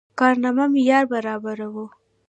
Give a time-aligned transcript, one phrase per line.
[0.19, 1.85] کارنامه معیار برابره وه.